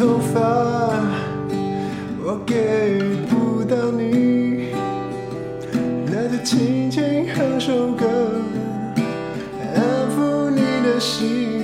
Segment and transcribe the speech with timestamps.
[0.00, 0.40] 头发，
[2.24, 4.70] 我给不到你。
[6.06, 8.06] 那就轻轻哼首歌，
[9.74, 11.59] 安抚你的心。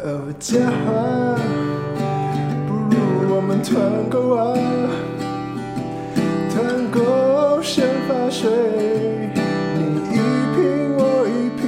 [0.00, 1.34] 哦，家伙，
[2.68, 4.54] 不如我们团购啊！
[6.54, 8.48] 团购生发水，
[9.74, 10.16] 你一
[10.54, 11.60] 瓶我一瓶。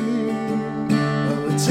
[1.27, 1.67] 哦，家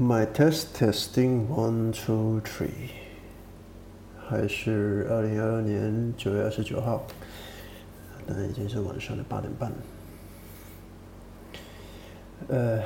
[0.00, 2.90] My test testing one two three，
[4.28, 7.02] 还是二零二二年九月二十九号，
[8.24, 9.72] 但已经是晚上的八点半。
[12.46, 12.80] 呃，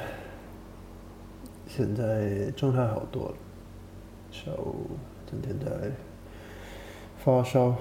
[1.68, 3.34] 现在状态好多了，
[4.30, 4.92] 下午
[5.30, 5.90] 整天在
[7.22, 7.76] 发烧，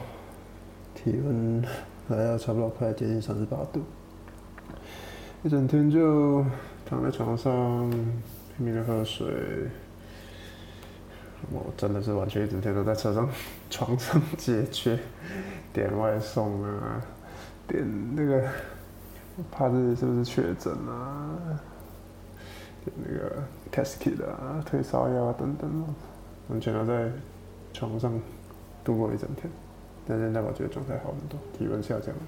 [0.94, 1.62] 体温
[2.10, 3.82] 来到差不多快接近三十八度，
[5.44, 6.46] 一整天就
[6.86, 7.90] 躺在床上。
[8.58, 9.28] 拼命的喝水，
[11.52, 13.30] 我真的是完全一整天都在车上、
[13.70, 15.00] 床上解决，
[15.74, 17.02] 点外送啊，
[17.68, 18.48] 点那个
[19.52, 21.60] 怕自己是不是确诊啊，
[22.84, 25.86] 点那个 test kit 啊、退烧药啊等等啊，
[26.50, 27.10] 完全都在
[27.74, 28.14] 床上
[28.84, 29.50] 度过一整天。
[30.08, 32.22] 但现在我觉得状态好很多，体温下降了，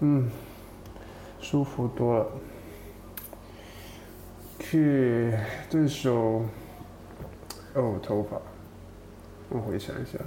[0.00, 0.30] 嗯，
[1.40, 2.26] 舒服多了。
[4.58, 5.32] 去
[5.68, 6.44] 这首
[7.74, 8.40] 哦，头发，
[9.48, 10.18] 我回想一下，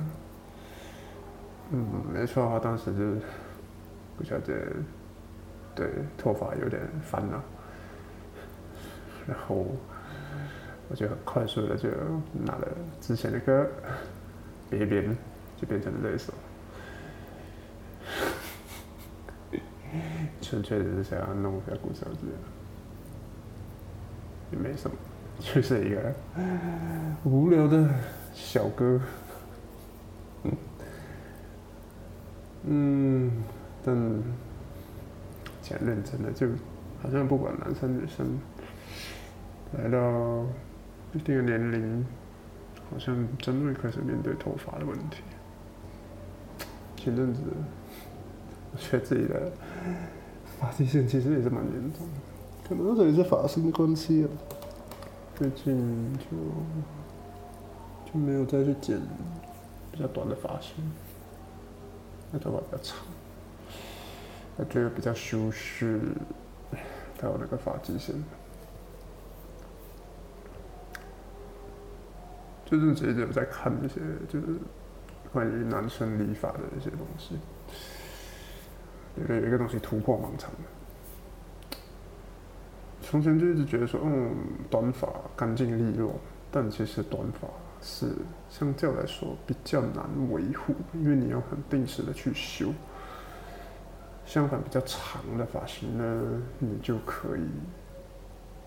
[1.71, 3.21] 嗯，没错，他当时就是
[4.17, 4.53] 不晓得，
[5.73, 7.41] 对头发有点烦恼，
[9.27, 9.65] 然后
[10.89, 11.89] 我就很快速的就
[12.33, 12.67] 拿了
[12.99, 13.67] 之前的歌
[14.69, 15.15] 别编，
[15.55, 16.33] 就变成了这一首，
[20.41, 22.27] 纯粹只是想要弄一下鼓手指。
[24.51, 24.95] 也没什么，
[25.39, 26.13] 就是一个
[27.23, 27.89] 无聊的
[28.33, 28.99] 小哥。
[30.43, 30.51] 嗯，
[32.63, 33.31] 嗯，
[33.83, 33.95] 但
[35.61, 36.47] 讲认真的，就
[37.01, 38.39] 好像不管男生女生，
[39.77, 40.45] 来到
[41.13, 42.05] 一定的年龄，
[42.89, 45.23] 好像真会开始面对头发的问题。
[46.95, 47.41] 前阵子，
[48.73, 49.51] 我觉得自己的
[50.59, 52.13] 发际线其实也是蛮严重的。
[52.67, 54.27] 可能这也是发型的关系啊。
[55.35, 56.25] 最近就
[58.11, 58.99] 就没有再去剪
[59.91, 60.73] 比较短的发型，
[62.31, 62.97] 那头发比较长，
[64.57, 66.01] 我觉得比较舒适，
[67.21, 68.15] 还有那个发际线。
[72.65, 74.59] 最近最近有在看一些就是
[75.31, 77.37] 关于男生理发的一些东西，
[79.15, 80.76] 觉得有一个东西突破盲肠的。
[83.09, 84.35] 从前就一直觉得说，嗯，
[84.69, 86.19] 短发干净利落，
[86.51, 87.47] 但其实短发
[87.81, 88.11] 是
[88.49, 92.73] 相较来说比较难维护，因为你要很定时的去修。
[94.25, 97.47] 相反，比较长的发型呢，你就可以，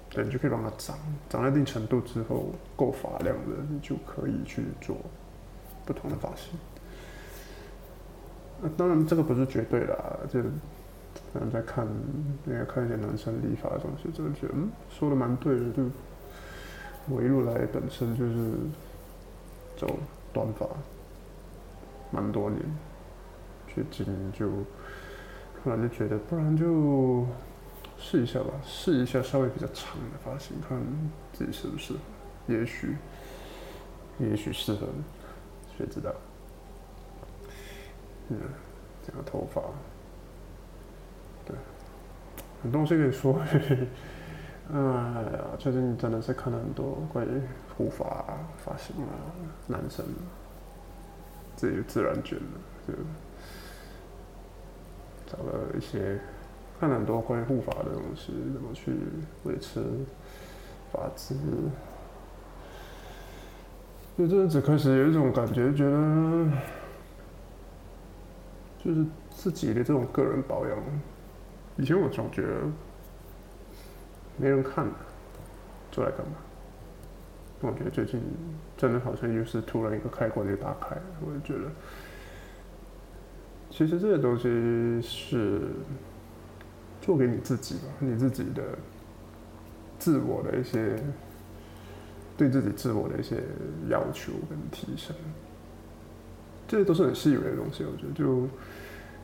[0.08, 0.96] 对，你就可以让它长，
[1.28, 4.96] 长到一定程度之后够发量了，你就可以去做
[5.84, 6.58] 不同的发型。
[8.62, 10.40] 那当然，这个不是绝对啦，就。
[11.32, 11.86] 然后在看，
[12.46, 15.70] 应该看一些男生理发的东西，真的觉得，嗯，说的蛮对的。
[15.72, 15.84] 就
[17.08, 18.52] 我一路来本身就是
[19.76, 19.98] 走
[20.32, 20.66] 短发，
[22.10, 22.60] 蛮多年，
[23.74, 24.48] 最近就
[25.62, 27.26] 突然就觉得，不然就
[27.98, 30.80] 试一下吧，试一下稍微比较长的发型，看
[31.32, 31.98] 自己适不适合。
[32.46, 32.96] 也许，
[34.18, 34.86] 也许适合，
[35.76, 36.12] 谁知道？
[38.28, 38.38] 嗯，
[39.06, 39.62] 这个头发，
[42.62, 43.40] 很多东西可以说。
[44.72, 47.28] 哎呀，最近真的是看了很多关于
[47.76, 48.24] 护发、
[48.56, 49.10] 发型啊，
[49.66, 50.04] 男生
[51.56, 52.44] 自己自然卷的，
[52.86, 52.94] 就
[55.26, 56.20] 找了一些
[56.78, 58.92] 看了很多关于护发的东西，怎么去
[59.42, 59.82] 维持
[60.92, 61.34] 发质。
[64.16, 66.46] 就这只开始有一种感觉，觉得
[68.84, 70.78] 就是自己的这种个人保养，
[71.80, 72.48] 以前我总觉得。
[74.36, 74.92] 没人看的，
[75.92, 76.32] 做来干嘛？
[77.60, 78.18] 我觉得最近
[78.74, 81.70] 真的好像又是突然一个开关就打开，我就觉得，
[83.68, 84.48] 其实这些东西
[85.02, 85.60] 是
[87.02, 88.62] 做给你自己吧，你自己的
[89.98, 90.96] 自我的一些
[92.38, 93.42] 对自己自我的一些
[93.90, 95.14] 要求跟提升，
[96.66, 97.84] 这些都是很细微的东西。
[97.84, 98.48] 我觉得，就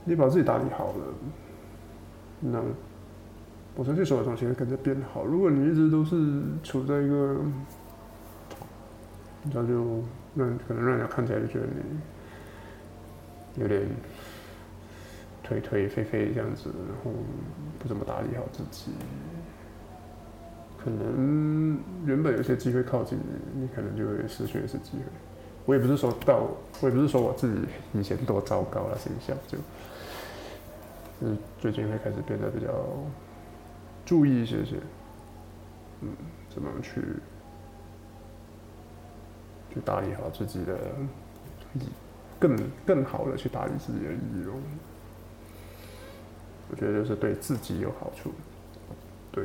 [0.04, 1.06] 你把自己打理好了，
[2.40, 2.60] 那。
[3.78, 5.22] 我相信所有东西跟着变好。
[5.26, 6.16] 如果你一直都是
[6.62, 7.36] 处在一个，
[9.52, 10.02] 那就
[10.34, 13.82] 让可能让人家看起来就觉得你有点
[15.46, 17.12] 颓颓废废这样子，然后
[17.78, 18.92] 不怎么打理好自己，
[20.82, 25.02] 可能原本有些机会靠近你，你可能就会失去一次机会。
[25.66, 26.48] 我也不是说到，
[26.80, 27.60] 我也不是说我自己
[27.92, 29.58] 以前多糟糕了形象，就，
[31.20, 32.72] 就是最近会开始变得比较。
[34.04, 34.76] 注意一些些，
[36.00, 36.10] 嗯，
[36.48, 37.02] 怎么去
[39.74, 40.78] 去打理好自己的，
[42.38, 44.62] 更更好的去打理自己的仪容，
[46.70, 48.30] 我觉得就是对自己有好处，
[49.32, 49.44] 对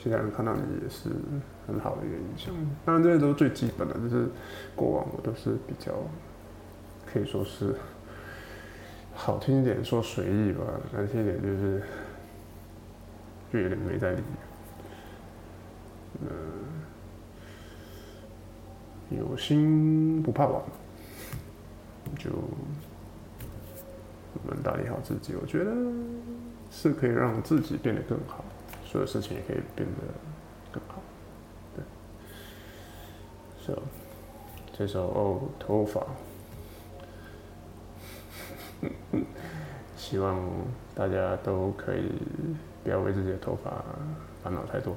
[0.00, 1.10] 其他人看到你也是
[1.66, 2.54] 很好的一个印象。
[2.84, 4.28] 当然这些都是最基本的，就是
[4.76, 5.92] 过往我都是比较
[7.12, 7.74] 可以说是
[9.18, 11.82] 好听一点说随意吧，难听一点就是。
[13.50, 14.22] 就有点没在理，
[16.20, 16.28] 嗯，
[19.08, 20.62] 有心不怕晚，
[22.18, 22.28] 就
[24.34, 25.72] 我们打理好自己，我觉得
[26.70, 28.44] 是可以让自己变得更好，
[28.84, 30.04] 所有事情也可以变得
[30.70, 31.00] 更好，
[31.74, 31.82] 对，
[33.64, 33.74] 是，
[34.76, 36.06] 这首哦头发，
[40.08, 40.40] 希望
[40.94, 42.10] 大家都可以。
[42.84, 43.84] 不要为自己的头发
[44.42, 44.96] 烦恼太多。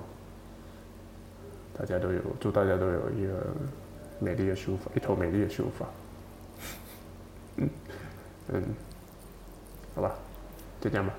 [1.78, 3.48] 大家都有，祝大家都有一个
[4.18, 5.86] 美丽的秀发，一头美丽的秀发。
[7.58, 7.70] 嗯
[8.54, 8.64] 嗯，
[9.94, 10.16] 好吧，
[10.80, 11.14] 就这样吧。